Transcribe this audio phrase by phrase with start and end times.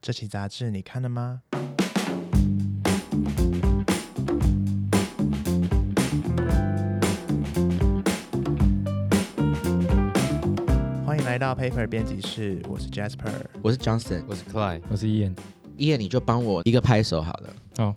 [0.00, 1.42] 这期杂志你看了吗？
[11.04, 13.32] 欢迎来到 Paper 编辑室，我是 Jasper。
[13.60, 15.34] 我是 Johnson，我是 Clyde，我是 Ian。
[15.76, 17.52] Ian，你就帮我一个拍手好了。
[17.76, 17.94] 好，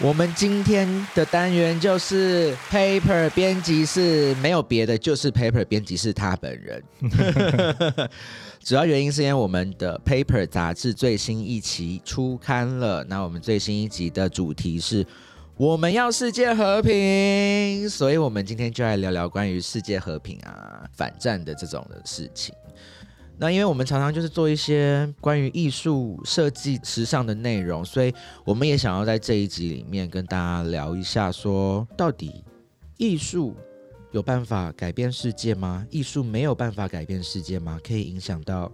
[0.00, 6.82] 我们今天的单元就是 Paper 编辑室，没有别的，就是 Paper 编辑室他本人。
[8.64, 15.06] 主要原因是因为我们的 Paper 杂志最新一期出刊了，那我们最新一集的主题是
[15.56, 22.52] 我们要世界和平，所以我们今天就来聊聊关于世界和平啊、反战的这种的事情。
[23.42, 32.44] 那因为我们常常就是做一些关于艺术设计、时尚的内容，所以我们也想要在这一集里面跟大家聊一下，说到底
[32.98, 33.56] 艺术
[34.12, 35.84] 有办法改变世界吗？
[35.90, 37.80] 艺术没有办法改变世界吗？
[37.82, 38.70] 可以影响到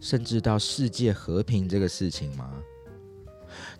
[0.00, 2.50] 甚至到世界和平这个事情吗？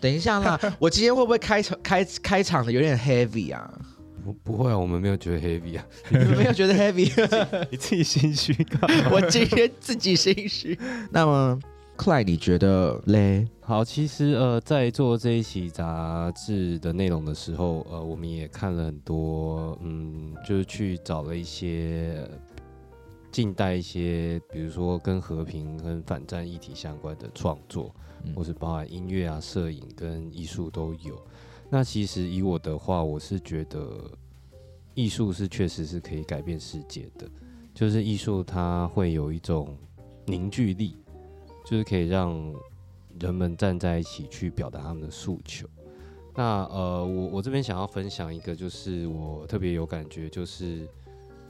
[0.03, 3.73] 等一下啦， 我今天会不会开场开开场的有点 heavy 啊？
[4.25, 7.11] 不不会啊，我们没有觉得 heavy 啊，你们没有觉得 heavy？
[7.71, 8.55] 你自己心虚？
[9.11, 10.79] 我今天自己心虚。
[11.11, 11.59] 那么
[11.97, 13.47] Clyde，你觉得嘞？
[13.61, 22.27] 好，其实呃，在做这一期杂志的内容的时候，呃，我们也看了很多，嗯，就是去找了一些
[23.31, 31.23] 近代一些，比如说跟和平、跟反战议题相关的创作，嗯或是包含音乐啊、摄影跟艺术都有。
[31.71, 34.11] 那其实以我的话，我是觉得
[34.95, 37.31] 艺术是确实是可以改变世界的，
[37.73, 39.77] 就是艺术它会有一种
[40.27, 40.97] 凝聚力，
[41.65, 42.53] 就是可以让
[43.21, 45.67] 人们站在一起去表达他们的诉求。
[46.35, 50.89] 那呃，我我这边想要分享一个，就是我特别有感觉，就是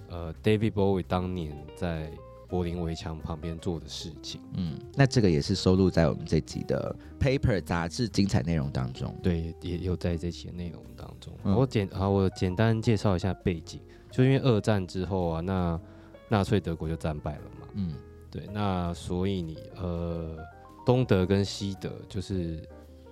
[0.09, 2.13] 呃，David Bowie 当年在
[2.51, 4.41] 柏林围墙旁边做的事情。
[4.57, 9.17] 嗯，那这个也是收录在我们这集的 Paper 杂志精彩内容当中。
[9.23, 11.33] 对，也有在这期的内容当中。
[11.45, 13.81] 嗯我简好，我简单介绍一下背景，
[14.11, 15.81] 就因为二战之后啊，那
[16.29, 17.69] 纳粹德国就战败了嘛。
[17.75, 17.95] 嗯
[18.31, 20.37] 对，那所以你呃，
[20.85, 22.63] 东德跟西德就是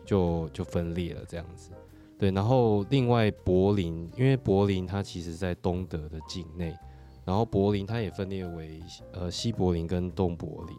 [0.04, 1.70] 就就分裂了这样子。
[2.18, 6.74] 对，然后另外柏林，因为柏林它其实在东德的境内，
[7.28, 8.80] 然后柏林它也分裂为
[9.12, 10.74] 呃西柏林跟东柏林。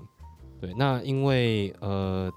[0.59, 2.27] 对，那因为呃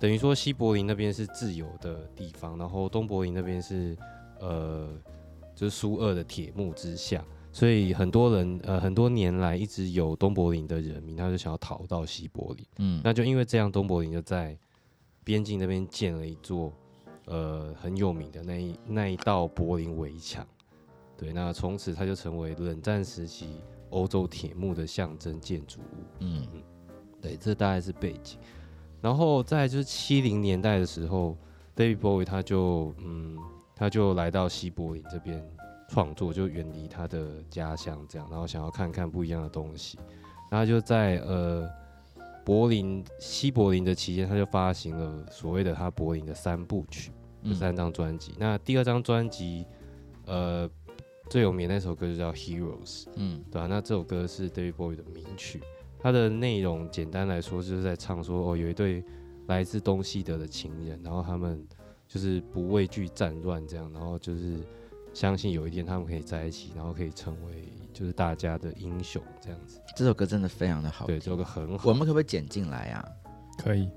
[0.00, 3.96] 等于说西柏林那边是自由的地方，然后东柏林那边是
[4.40, 4.88] 呃
[5.54, 12.66] 就是苏俄的铁幕之下，所以很多人呃很多年来一直有东柏林的人民，他就想要逃到西柏林。
[12.78, 14.58] 嗯那就因为这样，东柏林就在
[15.22, 16.72] 边境那边建了一座
[17.26, 20.44] 呃很有名的那一那一道柏林围墙。
[21.16, 23.60] 对，那从此它就成为冷战时期
[23.90, 26.04] 欧洲铁幕的象征建筑物。
[26.20, 26.46] 嗯
[27.20, 28.38] 对，这大概是背景。
[29.00, 31.36] 然后在就是七零年代的时候
[31.76, 33.38] ，David Bowie 他就嗯，
[33.74, 35.42] 他就来到西柏林这边
[35.88, 39.98] 创作，就远离他的家乡这样，然后想要看看不一样的东西。
[40.50, 41.68] 然后他就在呃
[42.44, 47.10] 柏林西柏林的期间，他就发行了所谓的他柏林的三部曲，
[47.42, 48.34] 这嗯三张专辑。
[48.38, 49.66] 那第二张专辑，
[50.26, 50.68] 呃，
[51.28, 53.04] 最有名的那首歌就叫《Heroes》。
[53.16, 55.62] 嗯对啊，那这首歌是 David Bowie 的名曲，
[55.98, 59.04] 它的内容简单来说就是在唱说哦，有一对
[59.46, 61.66] 来自东西德的情人，然后他们
[62.06, 64.58] 就是不畏惧战乱这样，然后就是
[65.12, 69.80] 相信有一天他们可以在一起，然后可以成为就是大家的英雄这样子。
[69.96, 71.88] 这首歌真的非常的好对，这首歌很好。
[71.88, 73.08] 我们可不可以剪进来啊？
[73.58, 73.88] 可以。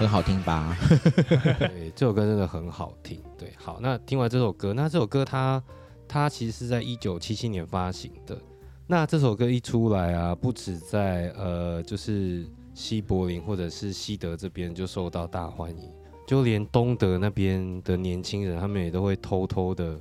[0.00, 0.74] 很好听吧？
[1.60, 3.20] 对，这首歌真的很好听。
[3.36, 5.62] 对，好，那听完这首歌，那这首歌它
[6.08, 8.40] 它其实是在一九七七年发行的。
[8.86, 15.92] 那这首歌一出来啊，不止在呃，就是西柏林或者是西德这边就受到大欢迎，
[16.26, 20.00] 就连东德那边的年轻人，他们也都会偷偷的，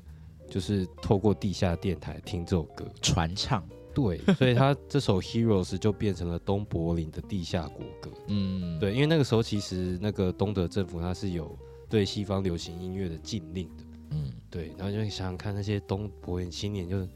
[0.50, 2.86] 就是透过地下电台听这首歌。
[3.02, 3.62] 传唱。
[3.94, 8.12] 对， 所以他这首《Heroes》就变成了东柏林的地下国歌。
[8.28, 11.58] 嗯，对，因为那个时候其实那个东德政府它是有
[11.90, 17.10] 对西方流行音乐的禁令的，嗯对，然后就想想看那些东柏林青年，就是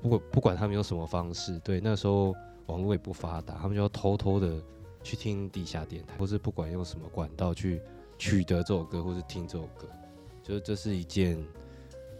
[0.00, 2.34] 不管不管他们用什么方式，对，那时候
[2.66, 4.60] 网络也不发达，他们就要偷偷的
[5.02, 7.80] 去听地下电台，或是不管用什么管道去
[8.18, 9.86] 取得这首歌，或是听这首歌，
[10.42, 11.38] 就是这是一件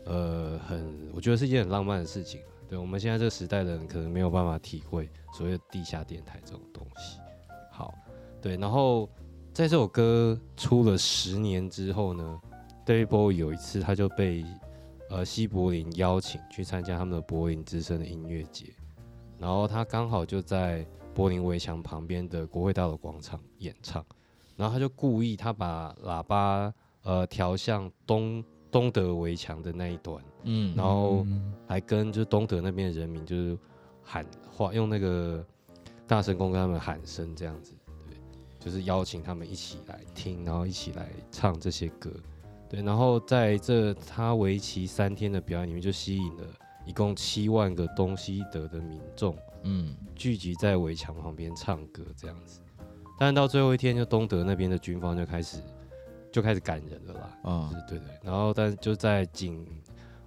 [0.05, 2.41] 呃很，我觉得是一件很浪漫的事情。
[2.73, 7.19] 对我们现在这个时代的人，可能没有办法体会所谓的地下电台这种东西。
[7.71, 7.93] 好，
[8.41, 9.07] 对，然后
[9.53, 12.41] 在这首歌出了十年之后呢
[12.87, 14.43] ，David Bowie 有一次他就被
[15.11, 18.73] 呃西柏林邀请去参加他们的柏林之声的音乐节，
[19.37, 20.83] 然后他刚好就在
[21.13, 24.03] 柏林围墙旁边的国会大楼广场演唱，
[24.57, 26.73] 然后他就故意他把喇叭
[27.03, 28.43] 呃调向东
[28.73, 31.25] 东德围墙的那一段，嗯然后
[31.69, 33.57] 还跟就是东德那边的人民就是
[34.03, 35.45] 喊话，用那个
[36.07, 37.75] 大声公跟他们喊声这样子，
[38.09, 38.17] 对，
[38.59, 42.11] 就是邀请他们一起来听，然后一起来唱这些歌，
[42.69, 46.45] 对，然后在这他为期三天的表演里面，就吸引了
[46.87, 49.95] 一共七万个东西德的民众嗯。
[50.15, 52.61] 聚集在围墙旁边唱歌这样子，
[53.19, 55.59] 但到最后一天，就东德那边的军方就开始
[56.33, 59.67] 就开始感人了啦，哦是对对，然后但就在警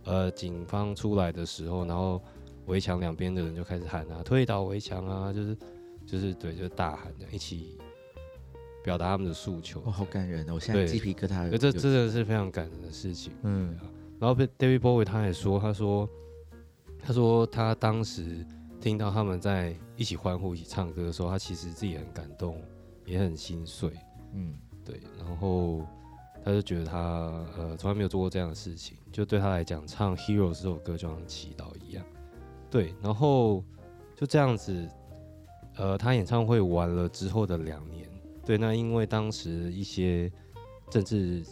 [0.03, 2.21] 呃警方出来的时候，然后
[2.67, 5.57] 围墙两边的人就开始喊啊，推倒围墙啊，就是
[6.05, 7.77] 就是对，就大喊的，一起
[8.83, 9.81] 表达他们的诉求。
[9.85, 10.53] 哦，好感人哦！
[10.53, 11.57] 我现在对鸡皮疙瘩有。
[11.57, 13.33] 这真的是非常感人的事情。
[13.41, 13.75] 嗯
[14.19, 16.07] 然后被 David Bowie 他也说，他说
[17.01, 18.45] 他说他当时
[18.79, 22.61] 听到他们在一起欢呼、一起唱歌的时候，他其实自己很感动，
[23.05, 23.91] 也很心碎。
[24.33, 24.53] 嗯
[24.85, 25.85] 对，然后
[26.43, 26.99] 他就觉得他
[27.57, 32.05] 呃从来没有做过这样的事情，就对他来讲，唱《Hero》这首歌就像祈祷一样。
[32.69, 33.63] 对，然后
[34.15, 34.87] 就这样子，
[35.75, 38.07] 呃，他演唱会完了之后的两年，
[38.45, 40.31] 对，那因为当时一些
[40.89, 41.43] 政治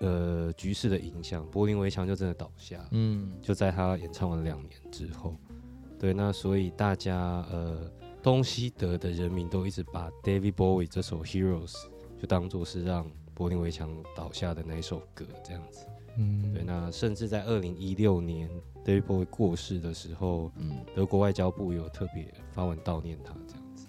[0.00, 5.36] 呃局势的影响，柏林围墙就真的倒下，嗯就在他演唱完两年之后，
[5.98, 7.90] 对，那所以大家呃
[8.22, 11.74] 东西德的人民都一直把 David Bowie 这首 Heroes
[12.22, 13.04] 就当做是让
[13.34, 15.84] 柏林围墙倒下的那一首歌这样子。
[16.16, 18.48] 嗯对，那甚至在二零一六年
[18.84, 23.88] David Bowie 过世的时候，嗯德国外交部有特别发文悼念他，这样子，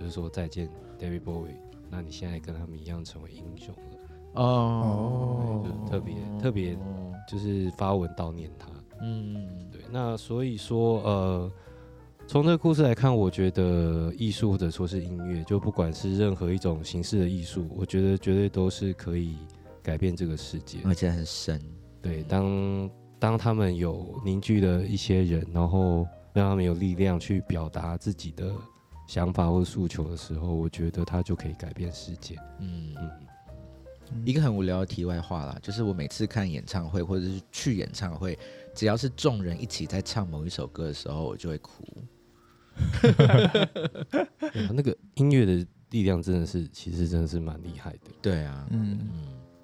[0.00, 0.66] 就是说再见
[0.98, 1.58] David Bowie，
[1.90, 6.78] 那你现在跟他们一样成为英雄了，哦就是特别特别
[7.28, 8.68] 就是发文悼念他。
[9.02, 11.52] 嗯对，那所以说，呃，
[12.26, 19.36] 从这个故事来看，我觉得艺术或者说是音乐，就不管是任何一种形式的艺术，我觉得绝对都是可以
[19.82, 20.78] 改变这个世界。
[20.84, 21.60] 而且很深。
[22.02, 22.90] 对，当
[23.20, 28.52] 当他们有凝聚了一些人，然后让他们有力量去表达自己的
[29.06, 32.36] 想法或诉求的时候，我觉得他就可以改变世界。
[32.58, 33.10] 嗯，嗯，
[34.24, 38.36] 一个很无聊的题外话啦，就是我每次看演唱会或者是去演唱会，
[38.74, 41.84] 只要是众人一起在唱某一首歌的时候，我就会哭。
[44.72, 48.10] 那个音乐的力量真的是，其实真的是蛮厉害的。
[48.20, 49.08] 对啊，嗯，嗯。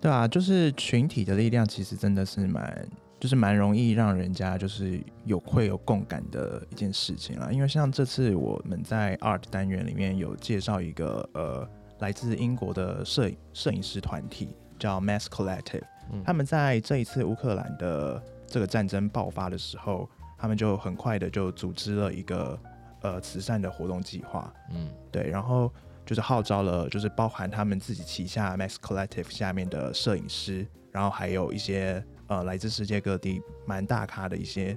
[0.01, 7.51] 对啊，就是群体的力量，其实真的是蛮，就是蛮容易让人家就是有会有共感的一件事情啦。
[7.53, 11.69] 因为像这次我们在 Art 单元里面有介绍一个呃
[11.99, 14.49] 来自英国的摄影摄影师团体
[14.79, 16.23] 叫 Mass Collective，嗯。
[16.25, 20.09] 他们在这一次乌克兰的这个战争爆发的时候，
[20.39, 22.59] 他们就很快的就组织了一个
[23.03, 25.73] 呃慈善的活动计划，嗯对，然后
[26.05, 34.77] 就是号召了，就是包含他们自己旗下 Max Collective 下面的摄影师，然后还有一些呃来自世界各地蛮大咖的一些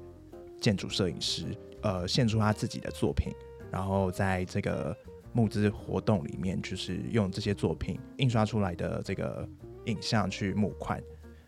[0.62, 1.46] 建筑摄影师，
[1.82, 3.34] 呃，献出他自己的作品，
[3.72, 4.96] 然后在这个
[5.34, 9.48] 募资活动里面，就是用这些作品印刷出来的这个
[9.86, 11.02] 影像去募款。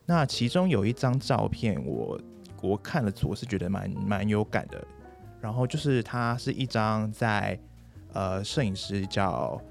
[0.05, 2.19] 那其中有一张照片我，
[2.61, 4.85] 我看了，我是觉得蛮蛮有感的。
[5.41, 7.59] 然后就是它是一张在
[8.13, 9.61] 呃摄影师叫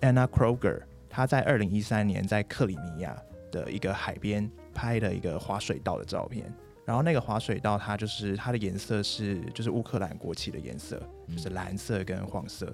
[0.00, 3.16] Anna Kroger，他在二零一三年在克里米亚
[3.50, 6.52] 的一个海边拍的一个滑水道的照片。
[6.86, 12.66] 然后那个滑水道，它就是它的颜色是就是乌克兰国旗的颜色，就是蓝色跟黄色。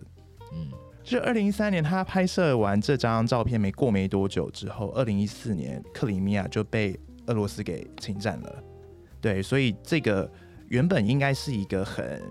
[0.53, 0.71] 嗯
[1.03, 8.65] 就二零一三年他拍摄完这张照片没过没多久之后，二零一四年克里米亚就被俄罗斯给侵占了。
[9.21, 10.29] 对，所以这个
[10.69, 12.23] 原本应该是一个很，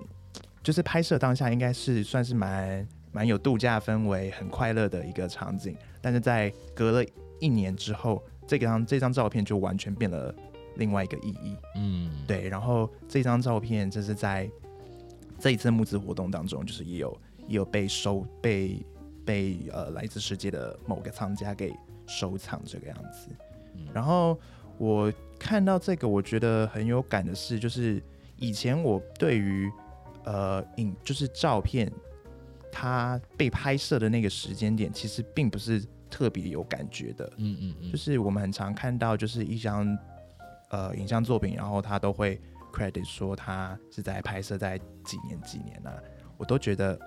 [0.63, 10.33] 就是拍摄当下应该是算是蛮蛮有度假氛围、很快乐的一个场景，但是在隔了一年之后，这张这张照片就完全变了
[10.75, 11.55] 另外一个意义。
[11.75, 14.49] 嗯，对，然后这张照片就是在
[15.39, 18.85] 这一次募资活动当中，就是也有也有被收被
[19.25, 21.73] 被呃来自世界的某个藏家给
[22.05, 23.29] 收藏这个样子。
[23.93, 24.37] 然后
[24.77, 28.01] 我看到这个，我觉得很有感的是，就是
[28.37, 29.71] 以前我对于
[30.23, 31.91] 呃影就是照片
[32.71, 37.25] 它被拍摄的那个时间点，其实并不是特别有感觉的。
[37.37, 39.97] 嗯嗯嗯，就是我们很常看到，就是一张
[40.69, 42.39] 呃影像作品，然后他都会
[42.73, 45.93] credit 说他是在拍摄在几年几年啊，
[46.37, 46.99] 我都觉得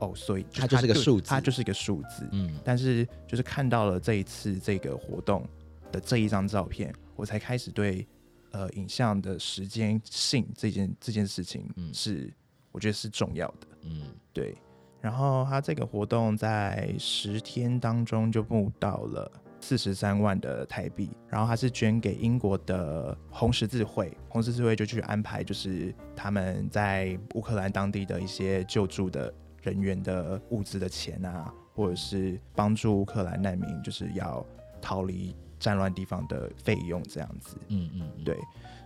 [0.00, 2.28] 哦，所以就它就是个数字它就是一个数字。
[2.32, 5.46] 嗯但是就是看到了这一次这个活动
[5.92, 8.06] 的这一张照片，我才开始对
[8.52, 12.32] 呃影像的时间性这件这件事情嗯是、
[12.72, 13.66] 我觉得是重要的。
[13.82, 14.56] 嗯对，
[15.00, 34.44] 然后他这个活动在十天当中就募到了四十三万的台币，然后他是捐给英国的红十字会，红十字会就去安排就是他们在乌克兰当地的一些救助的人员的物资的钱啊，或者是帮助乌克兰难民就是要
[34.80, 37.56] 逃离战乱地方的费用这样子。
[37.68, 38.36] 嗯嗯，嗯对，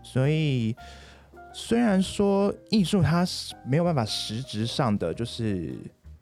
[0.03, 0.75] 所以
[1.53, 5.75] 虽然说艺术它是没有办法实质上的就是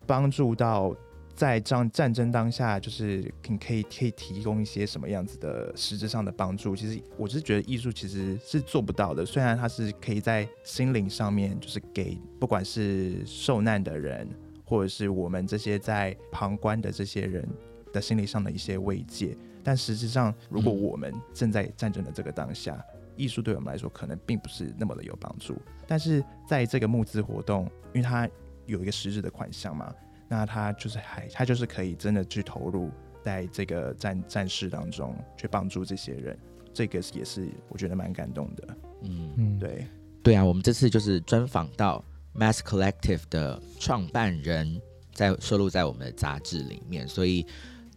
[0.06, 0.94] 帮助到
[1.34, 6.74] 在战战争当下，就是你可以可以提供一些什么样子的实质上的帮助。
[6.74, 14.28] 其实我是觉得艺术其实是做不到的，虽然它是可以在心灵上面，就是给不管是受难的人，
[14.64, 17.46] 或者是我们这些在旁观的这些人
[17.92, 19.36] 的心理上的一些慰藉，
[19.68, 22.82] 但实际上，如果嗯我们正在战争的这个当下，
[23.16, 25.60] 艺术对我们来说可能并不是那么的有帮助。
[25.86, 28.26] 但是在这个募资活动，因为它
[28.64, 29.94] 有一个实质的款项嘛，
[30.26, 32.90] 那它就是还它就是可以真的去投入
[33.22, 36.38] 在这个战战事当中，去帮助这些人。
[36.72, 38.68] 这个也是我觉得蛮感动的。
[39.02, 39.86] 嗯，嗯，对，
[40.22, 42.02] 对啊，我们这次就是专访到
[42.34, 44.80] Mass Collective 的创办人，
[45.12, 47.44] 在收录在我们的杂志里面，所以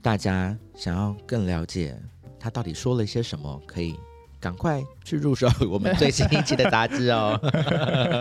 [0.01, 1.95] 大家想要更了解
[2.39, 3.95] 他到底说了些什么，可以
[4.39, 7.39] 赶快去入手我们最新一期的杂志哦。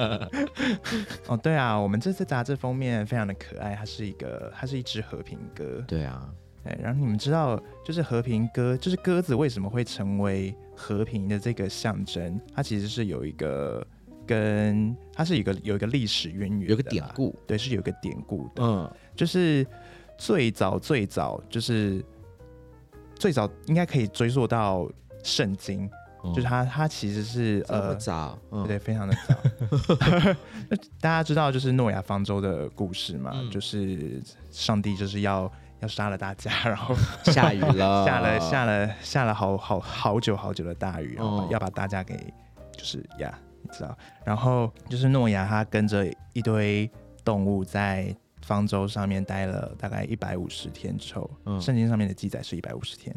[1.26, 5.82] 哦，对啊，我们这次杂志封面非常的可爱，它是一个它是一只和平鸽。
[5.86, 6.28] 对啊，
[6.64, 12.38] 哎，然后你们知道，就是和平鸽，就是鸽子为什么会成为和平的这个象征？
[12.54, 13.86] 它其实是有一个
[14.26, 19.66] 跟它是有一个有一个历史渊源，有个典，故，对，是有一个典故的，嗯就是
[20.20, 22.04] 最早最早就是
[23.14, 24.86] 最早应该可以追溯到
[25.24, 25.88] 圣经，
[26.34, 27.94] 就是它它其实是呃。
[27.96, 30.34] 早，嗯对，非常的早。
[31.00, 33.30] 大家知道就是诺亚方舟的故事嘛？
[33.34, 35.50] 嗯就是上帝就是要
[35.80, 42.14] 要杀了大家， 然后下雨了， 下了下了下了好好好久好久的大雨，然后哦要把大家给
[42.76, 46.90] 就是呀，你知道，然后就是诺亚他跟着一堆
[47.24, 51.60] 动物在方舟上面待了大概一百五十天之后，嗯。
[51.60, 53.14] 圣经上面的记载是一百五十天，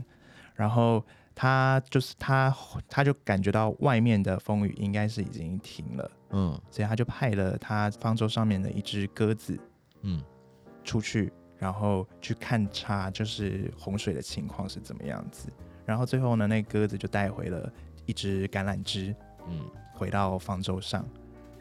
[0.56, 1.04] 然后
[1.34, 2.56] 他就是他
[2.88, 6.62] 他就感觉到外面的风雨应该是已经停了，嗯。
[6.70, 9.60] 所以他就派了他方舟上面的一只鸽子
[10.02, 10.22] 嗯。
[10.84, 15.50] 出去，然后去看察就是洪水的情况是怎么样子。
[15.86, 17.72] 然后最后呢，那鸽子就带回了
[18.06, 19.16] 一只橄榄枝
[19.48, 19.62] 嗯。
[19.96, 21.08] 回到方舟上，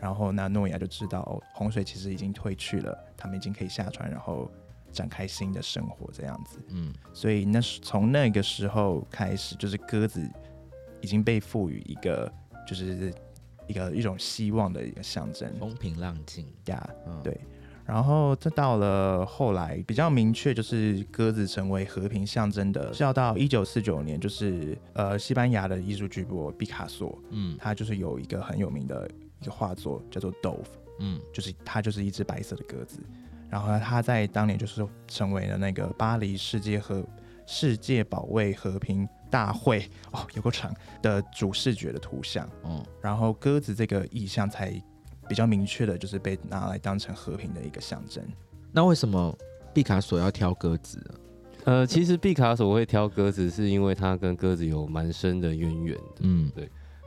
[0.02, 4.50] 然后那诺亚就知道、哦洪水其实已经退去了，他们已经可以下船，然后
[4.90, 6.59] 展开新的生活这样子。
[6.71, 6.92] 嗯。
[7.12, 10.21] 所以那是从那个时候开始，就是鸽子
[11.00, 12.30] 已经被赋予一个
[12.66, 13.14] 就是
[13.68, 15.49] 一个一种希望的一个象征。
[15.61, 16.90] 风平浪静，呀。
[17.06, 17.21] 嗯。
[17.23, 17.40] 对。
[17.85, 27.56] 然后这到了后来比较明确，就是鸽子成为和平象征的，是要到一九四九年，就是呃西班牙的艺术巨擘毕卡索，嗯。
[27.61, 29.09] 他就是有一个很有名的
[29.42, 30.62] 一个画作叫做《Dove》，
[31.00, 33.00] 嗯就是它就是一只白色的鸽子，
[33.50, 37.04] 然后它在当年就是成为了那个巴黎世界和
[37.46, 40.72] 世界保卫和平大会哦，有个长
[41.02, 44.70] 的主视觉的图像，嗯然后鸽子这个意象才
[45.28, 48.25] 比较明确的，就是被拿来当成和平的一个象征。
[48.70, 49.37] 那为什么
[49.75, 51.14] 毕卡索要挑鸽子呢？
[51.64, 56.02] 呃，其实毕卡索会挑鸽子，是因为他跟鸽子有蛮深的渊源的。
[56.20, 56.50] 嗯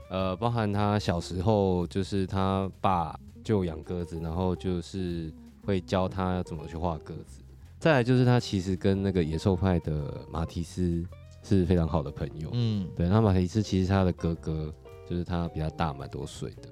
[0.09, 5.33] 呃，包含他小时候就是他爸就养鸽子，然后就是
[5.65, 7.41] 会教他怎么去画鸽子。
[7.79, 11.05] 再来就是他其实跟那个野兽派的马提斯
[11.43, 12.49] 是非常好的朋友。
[12.53, 14.73] 嗯对，那马提斯其实他的哥哥
[15.07, 16.69] 就是他比他大蛮多岁的。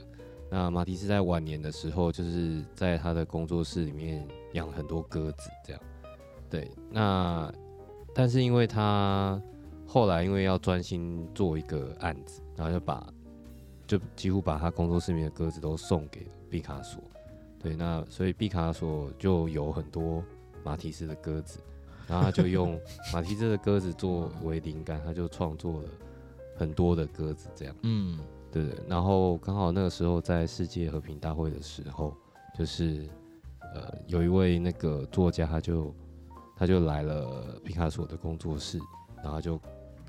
[0.49, 5.81] 那马提斯在晚年的时候，就是在他的工作室里面养了很多鸽子，这样。
[6.49, 7.51] 对，那
[8.13, 9.41] 但是因为他
[9.87, 13.07] 后来因为要专心做一个案子，然后就把
[13.85, 17.01] 就几乎把他工作室里面的鸽子都送给毕卡索。
[17.59, 20.23] 对，那所以毕卡索就有很多
[20.63, 21.59] 马蒂斯的鸽子，
[22.07, 22.79] 然后他就用
[23.13, 25.89] 马蒂斯的鸽子作为灵感，他就创作了
[26.57, 27.75] 很多的鸽子，这样。
[27.83, 28.19] 嗯
[28.51, 32.13] 对对，然后刚好那个时候在世界和平大会的时候，
[32.57, 33.07] 就是
[33.61, 35.95] 呃有一位那个作家，他就
[36.55, 38.79] 他就来了毕卡索的工作室，
[39.23, 39.59] 然后就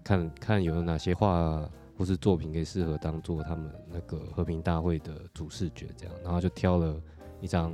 [0.02, 7.00] 看看有哪些画或是作品可以适合当做他们那个和平大会的主视觉，这样，然后就挑了
[7.40, 7.72] 一张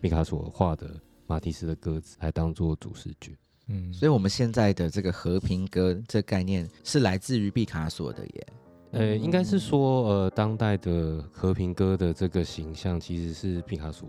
[0.00, 0.90] 毕卡索画的
[1.26, 3.32] 马蒂斯的鸽子来当做主视觉。
[3.68, 8.46] 嗯，所以我们现在的这个和平鸽这个概念是来自于毕卡索的耶。
[8.90, 14.08] 呃，应该是说，呃，当代的和平鸽的这个形象其实是毕卡索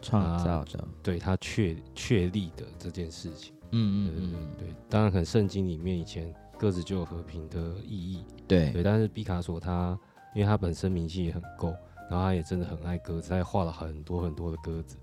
[0.00, 3.52] 创造的，对他确确立的这件事情。
[3.72, 8.82] 嗯嗯嗯，对，当然，可能圣经里面以前鸽子就有和平的意义，对对。
[8.82, 9.98] 但是毕卡索他，
[10.34, 11.74] 因为他本身名气也很够，
[12.10, 14.96] 然后他也真的很爱鸽子，他也画了很多很多的鸽子。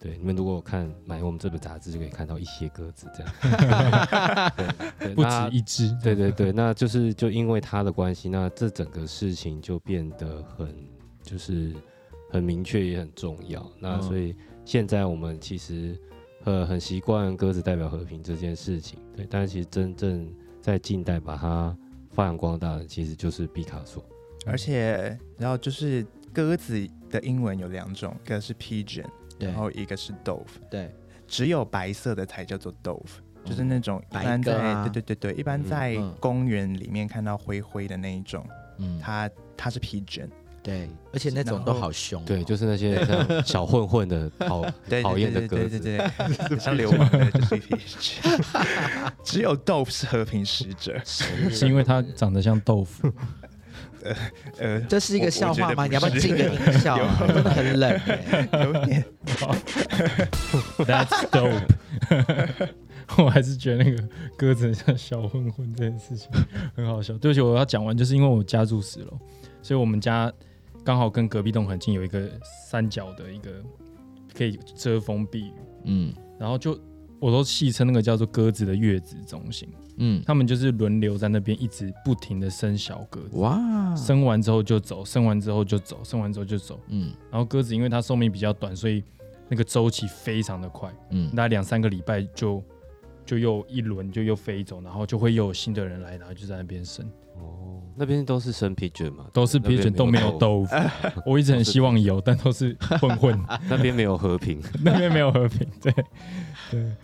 [0.00, 4.52] 对，你们如果看买我们这本杂志，就可以看到一些鸽子这样。
[4.56, 4.66] 对
[5.06, 5.96] 对，不那止一只。
[6.02, 10.74] 对对对，那就是就因为他的关系，那这整个事情就变得很
[11.22, 11.72] 就是
[12.30, 13.64] 很明确也很重要。
[13.78, 15.96] 那嗯所以现在我们其实
[16.42, 20.28] 呃很习惯鸽子代表和平这件事情，对，但是其实真正
[20.62, 21.76] 在近代把它
[22.12, 24.02] 发扬光大的，其实就是毕卡索。
[24.46, 29.04] 而且然后就是鸽子的英文有两种，一个是 pigeon，
[29.38, 30.90] 然后一个是 dove，对，
[31.26, 33.00] 只有白色的才叫做 dove。
[33.44, 36.14] 就是嗯那种一白般在、对对对对，一般嗯在嗯。
[36.20, 38.46] 公园里面看到灰灰的那一种，
[38.78, 40.28] 嗯，它它是 pigeon，
[40.62, 45.80] 对，而且那种都好凶哦，对，就是那些 像小混混的讨对讨厌的对鸽子。
[45.80, 50.96] 对对对对，像流氓的就是 pigeon，只有 dove 是和平使者。
[51.04, 53.12] 是因为它长得像豆腐，
[54.04, 54.16] 呃
[54.58, 55.86] 呃，这是一个笑话吗？
[55.86, 57.18] 你要不要进个音效啊？
[57.26, 59.04] 真的很冷 欸有点
[60.78, 62.68] That's dope。
[63.18, 64.02] 我还是觉得那个
[64.38, 66.30] 鸽子很像小混混这件事情
[66.76, 67.12] 很好笑。
[67.18, 69.18] 对不起，我要讲完，就是因为我家住十楼，
[69.60, 70.32] 所以我们家
[70.84, 72.28] 刚好跟隔壁栋很近，有一个
[72.68, 73.50] 三角的一个
[74.34, 75.52] 可以遮风避雨，
[75.84, 76.12] 嗯。
[76.38, 76.78] 然后就
[77.20, 83.36] 我都戏称那个叫做鸽子的月子中心，嗯，他们就是轮流在那边一直不停的生小鸽子。
[83.36, 86.80] 哇，生完之后就走，生完之后就走，生完之后就走。
[86.88, 87.12] 嗯。
[87.30, 89.04] 然后鸽子因为它寿命比较短，所以
[89.48, 91.30] 那个周期非常的快，嗯。
[91.30, 92.60] 大概两三个礼拜就
[93.24, 97.08] 就又一轮就又飞走，然后就会又有新的人来，然后就在那边生，
[97.42, 100.74] 哦，那边都是生 pigeon 嘛，都是那边 pigeon 都没有豆腐。
[101.26, 104.60] 我一直很希望有，但都是混混， 那边没有和平。
[104.82, 105.66] 那边没有和平。
[105.80, 105.92] 对
[106.70, 106.96] 对，欸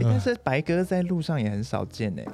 [0.00, 2.24] 但是白鸽在路上也很少见哎，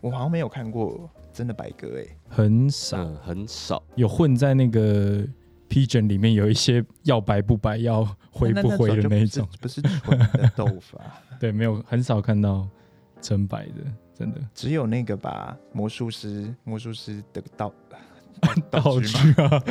[0.00, 2.04] 我我好像没有看过真的白鸽哎。
[2.28, 3.82] 很少嗯，很少。
[3.94, 5.24] 有混在那个
[5.68, 9.46] pigeon 里面，有一些要白不白，要灰不灰的那一种。
[9.60, 12.66] 不是不是纯的豆腐啊，对，没有很少看到
[13.20, 13.84] 纯白的，
[14.22, 17.72] 真的只有那个吧，魔术师魔术师的道
[18.70, 19.64] 道具吗啊。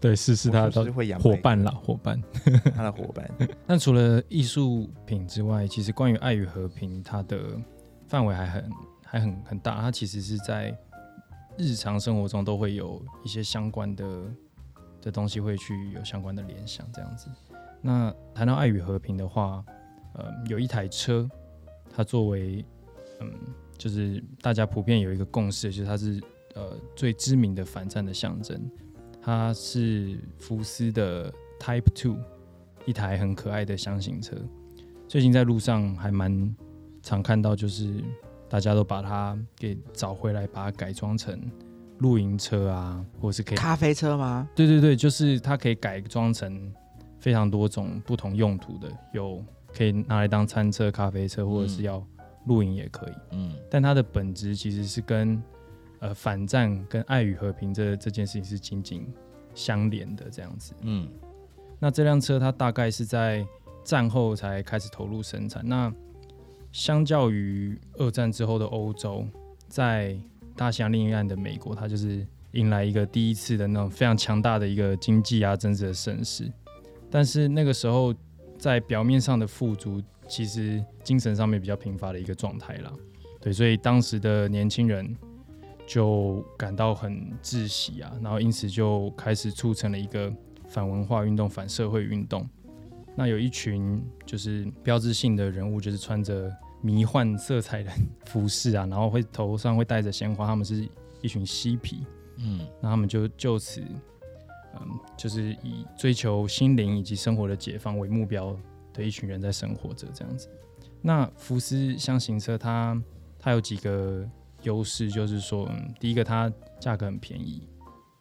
[0.00, 2.20] 对，是是他的伙伴啦，伙伴。
[2.74, 3.30] 他的伙伴。
[3.68, 7.38] 但除了艺术品之外，其实关于爱与和平，它的
[8.08, 8.70] 范围还很
[9.04, 9.80] 还很很大。
[9.80, 10.76] 它其实是在
[11.56, 14.24] 日常生活中都会有一些相关的
[15.02, 17.28] 的东西，会去有相关的联想这样子。
[17.80, 19.64] 那谈到爱与和平的话，
[20.14, 21.28] 呃，有一台车，
[21.94, 22.64] 它作为
[23.20, 23.32] 嗯，
[23.76, 26.20] 就是大家普遍有一个共识，就是它是
[26.54, 28.60] 呃最知名的反战的象征。
[29.20, 32.16] 它是福斯的 Type Two，
[32.84, 34.36] 一台很可爱的箱型车。
[35.08, 36.54] 最近在路上还蛮
[37.02, 38.04] 常看到，就是
[38.48, 41.40] 大家都把它给找回来，把它改装成
[41.98, 44.48] 露营车啊，或是可以，咖啡车吗？
[44.54, 46.72] 对对对，就是它可以改装成
[47.18, 52.06] 非常多种不同用途的，有可以拿来当餐车、咖啡车，或者是嗯要
[52.46, 53.12] 露营也可以。
[53.32, 55.40] 嗯但它的本质其实是跟
[56.00, 59.06] 呃反战跟爱与和平这这件事情是紧紧
[59.54, 60.72] 相连的这样子。
[60.80, 61.08] 嗯
[61.78, 63.46] 那这辆车它大概是在
[63.84, 65.62] 战后才开始投入生产。
[65.66, 65.92] 那
[66.72, 69.26] 相较于二战之后的欧洲，
[69.68, 70.18] 在
[70.54, 76.50] 大西洋另一岸的美国，它就是迎来一个第一次的那种非常强大的一个经济啊政治的盛世。
[77.10, 78.12] 但是那个时候，
[78.58, 82.92] 在表面上的富足，其实精神上面比较贫乏的一个状态啦。
[83.40, 85.16] 对，所以当时的年轻人
[85.86, 90.32] 就感到很窒息啊，然后因此就开始促成了一个
[90.68, 92.48] 反文化运动、反社会运动。
[93.14, 97.90] 那有一群就是标志性的人物，就是穿着迷幻色彩的
[98.26, 100.88] 服饰啊，然后会头上会戴着鲜花，他们是
[101.22, 102.04] 一群嬉皮。
[102.38, 103.82] 嗯那他们就就此，
[104.80, 108.56] 嗯，就是以追求心灵以及生活的解放为目标
[108.92, 110.48] 的一群人在生活着这样子。
[111.02, 113.00] 那福斯箱型车它
[113.38, 114.28] 它有几个
[114.62, 117.68] 优势，就是说，嗯，第一个它价格很便宜，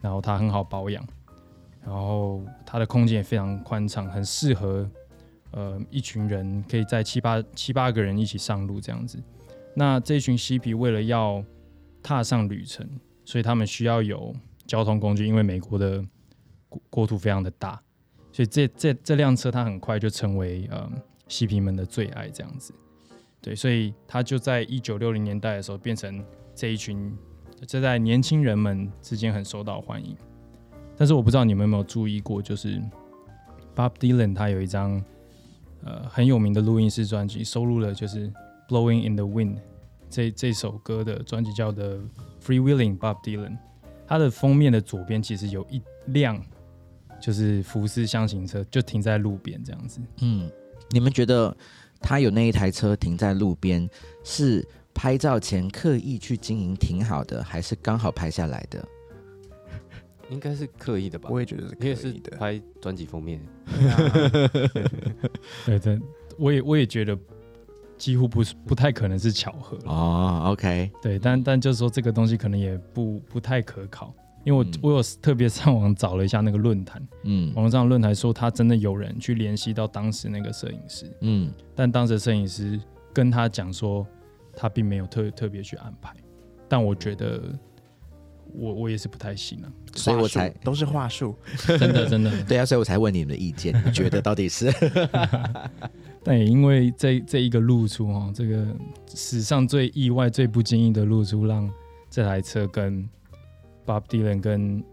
[0.02, 1.04] 然后它很好保养，
[1.84, 4.90] 然后它的空间也非常宽敞，很适合
[5.52, 9.18] 呃一群人可以在七八七八个人一起上路这样子。
[9.74, 11.44] 那这群嬉皮为了要
[12.04, 12.88] 踏上旅程，
[13.24, 14.34] 所以他们需要有
[14.68, 16.06] 交通工具，因为美国的
[16.90, 17.82] 国土非常的大，
[18.32, 20.90] 所以这这这辆车它很快就成为呃
[21.28, 22.74] 嬉皮们的最爱这样子。
[23.42, 26.24] 对，所以它就在一九六零年代的时候变成
[26.56, 27.16] 这一群
[27.68, 30.16] 这在年轻人们之间很受到欢迎。
[30.98, 32.82] 但是我不知道你们有没有注意过，就是
[33.76, 35.04] Bob Dylan 他有一张
[35.84, 38.30] 呃很有名的录音室专辑，收录了就是
[38.68, 39.56] 《Blowing in the Wind》
[40.10, 41.98] 这这首歌的专辑叫的
[42.42, 43.52] 《Freewheeling Bob Dylan》。
[44.08, 46.42] 它的封面的左边其实有一辆
[47.26, 50.00] 就是福斯箱型车，就停在路边这样子。
[50.22, 50.48] 嗯，
[50.92, 51.58] 你们觉得
[52.00, 53.90] 他有那一台车停在路边，
[54.24, 58.88] 是拍照前刻意去经营挺好的，还是刚好拍下来的？
[60.30, 61.28] 应该是刻意的吧？
[61.32, 62.38] 我也觉得是可因为是以的。
[62.38, 63.42] 拍专辑封面，
[65.66, 66.00] 对 对，
[66.38, 67.18] 我也我也觉得
[67.98, 74.14] 几乎不是不太可能是巧合哦，OK，对，但但就是说这个东西可能也不不太可靠，
[74.46, 74.72] 因为我、嗯。
[74.82, 77.52] 我有特别 上网找了一下那个论坛，嗯。
[77.56, 82.80] 网络上的论坛说他真的有人去联系到当时那个摄影师，嗯，但当时的摄影师
[83.14, 84.08] 跟他讲说
[84.56, 86.14] 他并没有特特别去安排，
[86.70, 87.42] 但我觉得
[88.54, 91.36] 我我也是不太行啊，所以我才都是话术，
[91.68, 94.72] 真 的真的， 对啊，所以我才问你们的意见，你觉得到底是？
[96.24, 98.66] 但也因为这这一个露出哦，这个
[99.14, 101.70] 史上最意外、最不经意的露出，让
[102.10, 103.08] 这台车跟
[103.86, 104.84] Bob Dylan 跟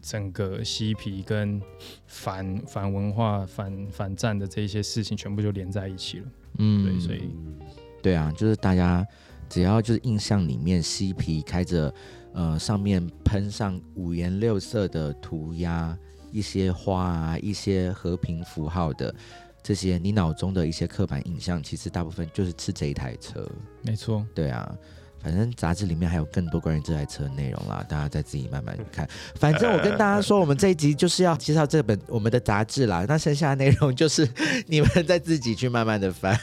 [0.00, 1.60] 整个嬉皮跟
[2.06, 6.26] 反反文化、反反战的这些事情，全部就连在一起了。
[6.58, 7.58] 嗯对所以嗯
[8.02, 9.06] 对啊，就是大家
[9.48, 11.92] 只要就是印象里面嬉皮开着，
[12.32, 15.96] 呃，上面喷上五颜六色的涂鸦，
[16.32, 19.14] 一些花啊，一些和平符号的
[19.62, 23.46] 这些，你脑中的一些刻板印象，其实大部分就是吃这一台车。
[23.82, 24.74] 没错，对啊，
[25.22, 29.08] 反正杂志里面还有更多关于这台车的内容啦， 大家再自己慢慢看。
[29.34, 34.28] 反正我跟大家说，我们这一集就是要介绍这本我们的杂志啦，那剩下的内容就是
[34.66, 36.34] 你们再自己去慢慢的翻。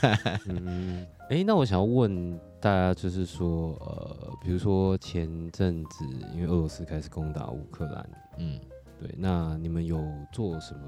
[0.46, 8.60] 嗯，哎、那我想要问大家，就是说，呃，比如说前阵子因为俄罗斯开始攻打乌克兰，嗯。
[9.00, 10.82] 对，那你们有做什么？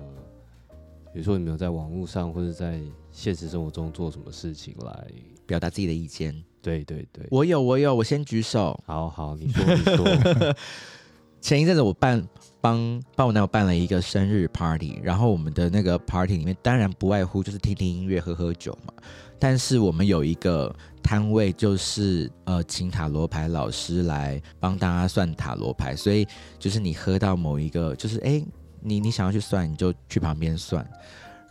[1.13, 5.07] 比如说，你们有在网络上或者在现实生活中做什么事情来？
[5.45, 6.33] 表达自己的意见。
[6.61, 8.77] 对对对，我有，我有，我先举手。
[8.85, 10.55] 好好，你说你说，
[11.41, 12.21] 前一阵子我办
[12.59, 18.93] 帮帮我男友办了一个生日 party，然后我们的那个 party 里面当然不外乎就是听听音乐、喝喝酒嘛。
[19.39, 26.27] 但是我们有一个摊位，就是呃请塔罗牌老师来帮大家算塔罗牌，所以
[26.59, 28.43] 就是你喝到某一个，就是哎
[28.81, 30.85] 你你想要去算，你就去旁边算。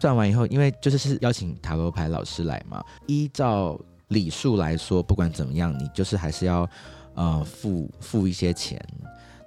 [0.00, 3.76] 算完以后，因为就是是邀请塔罗牌老师来嘛，依照
[4.08, 6.68] 礼数来说，不管怎么样，你就是还是要
[7.14, 8.82] 呃付付一些钱。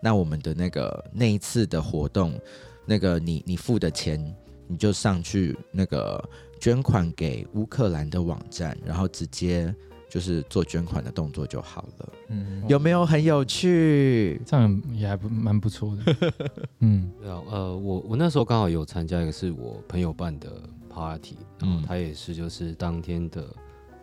[0.01, 2.33] 那我们的那个那一次的活动，
[2.85, 4.19] 那个你你付的钱，
[4.67, 6.23] 你就上去那个
[6.59, 9.73] 捐款给乌克兰的网站，然后直接
[10.09, 12.09] 就是做捐款的动作就好了。
[12.29, 14.41] 嗯，有没有很有趣？
[14.45, 16.33] 这样也还不蛮不错的。
[16.81, 20.51] 嗯，对啊，呃，我我那时候刚好有参加一个是我朋友办的
[20.89, 23.47] party，然后嗯他也是就是当天的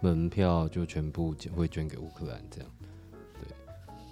[0.00, 2.70] 门票就全部捐会捐给乌克兰这样。
[3.34, 3.56] 对，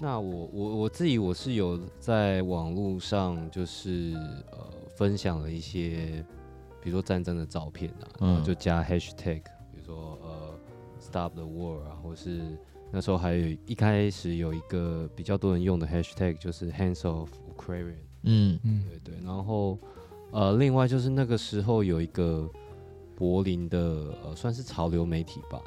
[0.01, 4.15] 那我我我自己我是有在网络上就是
[4.51, 6.25] 呃分享了一些，
[6.83, 10.59] 比如说战争的照片啊，嗯然后就加 hashtag，比如说呃
[11.01, 12.41] stop the war 啊，或是
[12.91, 17.95] 那时候还有一开始有一个比较多人用的 hashtag 就是 hands of Ukraine。
[18.29, 19.79] 嗯嗯对对，然后
[20.33, 22.49] 呃，另外就是那个时候有一个
[23.15, 23.79] 柏林的
[24.25, 25.61] 呃，算是潮流媒体吧，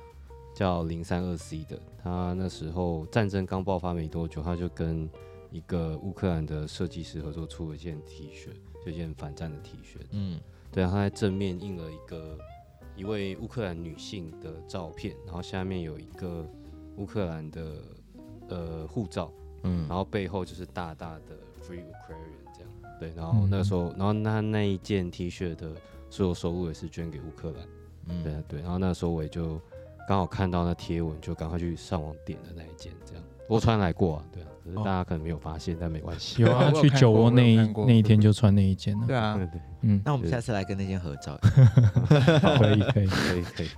[0.59, 5.09] 叫零三二 C 的，他那时候战争刚爆发没多久，他就跟
[5.51, 8.49] 一个乌克兰的设计师合作出了一件 T 恤，
[8.83, 10.01] 就一件反战的 T 恤。
[10.11, 10.37] 嗯
[10.69, 12.37] 对，他在正面印了一个
[12.97, 16.45] 一位乌克兰女性的照片，然后下面有一个
[16.97, 17.77] 乌克兰的
[18.49, 19.31] 呃护照，
[19.63, 22.69] 嗯然后背后就是大大的 Free Ukrainian 这样。
[22.99, 25.71] 对，然后那个时候，然后那那一件 T 恤的
[26.09, 27.65] 所有收入也是捐给乌克兰。
[28.21, 29.57] 对啊嗯，对，然后那时候我也就
[30.09, 33.23] 刚好看到那贴文，就赶快去上网点的那一件这样。
[33.47, 36.41] 我穿来过啊，对啊，可是大家可能没有发现，但没关系。
[36.41, 39.05] 有啊，去酒窝那一那一天就穿那一件了。
[39.05, 41.39] 对啊对，对，嗯，那我们下次来跟那件合照。
[42.57, 43.05] 可以 可以。
[43.05, 43.69] 可以可以。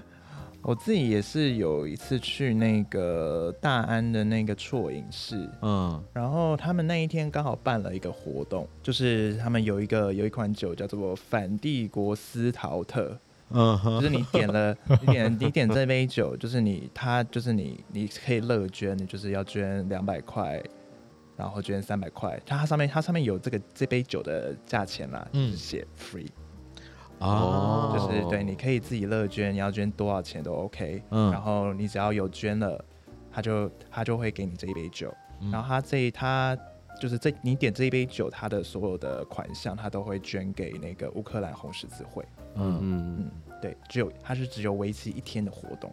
[0.60, 13.18] 我自己也是有一次去那个大安的那个错影室，嗯然后他们那一天刚好办了一个活动，就是他们有一个有一款酒叫做反帝国斯陶特，
[13.54, 14.00] 嗯哼。
[14.00, 20.62] 就是你点了 你点你点这杯酒，就是你他就是你你可以乐捐，你就是要捐两百块，
[21.36, 26.28] 然后捐三百块，它它上面它上面有这个这杯酒的价钱啦，是写 free，、
[27.18, 31.30] 哦，就是对，你可以自己乐捐，你要捐多少钱都 OK，、嗯。
[31.32, 32.84] 然后你只要有捐了，
[33.32, 35.50] 他就他就会给你这一杯酒，嗯。
[35.50, 36.56] 然后他这一他
[37.00, 42.24] 就是这你点这一杯酒，他的所有的款项他都会捐给那个乌克兰红十字会。
[42.56, 43.16] 嗯，嗯。
[43.18, 45.92] 嗯，对，只有它是只有为期一天的活动，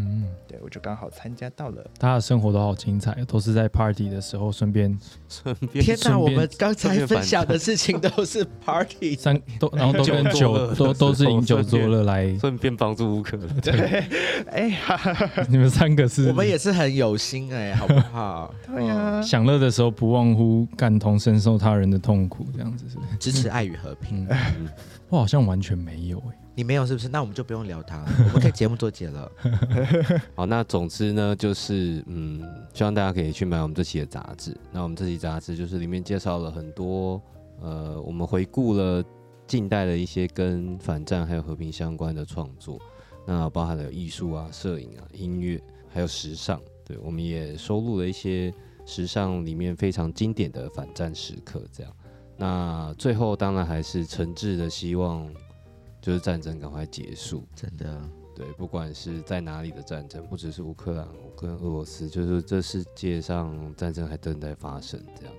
[0.00, 1.82] 嗯，对我就刚好参加到了。
[1.98, 12.36] 大家的生活都好精彩，都是在 party 的时候顺便顺便天哪，我们刚才分享的事情都是 party， 三都，然后都跟酒都都是饮酒作乐来。
[12.38, 13.48] 顺便帮助乌克兰。
[13.60, 14.04] 对，
[14.50, 14.98] 哎呀，
[15.48, 18.54] 你们三个是我们也是很有心哎，好不好？
[18.66, 23.16] 对呀、享乐的时候不忘乎感同身受他人的痛苦，这样子是是？
[23.18, 24.26] 支持爱与和平。
[24.30, 24.68] 嗯，
[25.08, 27.08] 我好像完全没有哎、你没有是不是？
[27.08, 29.30] 那我们就不用聊他， 我们可以节目做结了。
[30.34, 32.42] 好，那总之呢，就是嗯，
[32.74, 34.56] 希望大家可以去买我们这期的杂志。
[34.70, 37.20] 那我们这期杂志就是里面介绍了很多，
[37.60, 39.02] 呃，我们回顾了
[39.46, 42.78] 近代的一些跟反战还有和平相关的创作，
[43.26, 46.60] 那包含了艺术啊、摄影啊、音乐，还有时尚。
[46.84, 48.52] 对，我们也收录了一些
[48.84, 51.92] 时尚里面非常经典的反战时刻，这样。
[52.36, 55.28] 那最后当然还是诚挚的希望，
[56.00, 57.44] 就是战争赶快结束。
[57.54, 58.02] 真的，
[58.34, 65.00] 对，不管是在哪里的战争，不只是乌克兰跟俄罗斯，就是这世界上战争还正在发生。
[65.18, 65.34] 这样，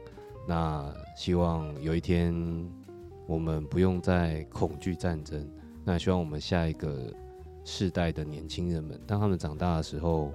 [0.47, 2.33] 那希望有一天
[3.27, 5.49] 我们不用再恐惧战争。
[5.83, 7.11] 那希望我们下一个
[7.63, 10.31] 世代的年轻人们，当他们长大的时候，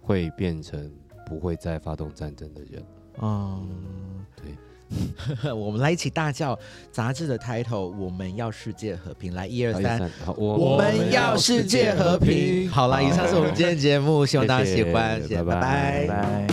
[0.00, 0.90] 会变成
[1.26, 2.84] 不会再发动战争的人。
[3.20, 4.56] 嗯，对，
[5.54, 6.58] 我们来一起大叫
[6.92, 9.34] 杂志的 title，我们要世界和平。
[9.34, 12.70] 来，一二好三，，我我们要世界和平。
[12.70, 16.46] 好了，以上是我们今天的节目，希望大家喜欢，谢谢，拜拜拜拜。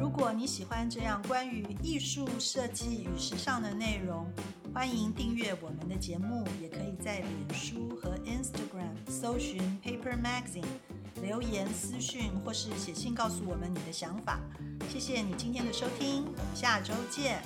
[0.00, 4.26] 如果你喜欢这样关于艺术设计与时尚的内容，
[4.74, 8.10] 欢迎订阅我们的节目，也可以在脸书和
[9.08, 10.64] 搜寻 Paper Magazine，
[11.22, 14.40] 留言私讯或是写信告诉我们你的想法。
[14.88, 17.42] 谢谢你今天的收听，我们下周见。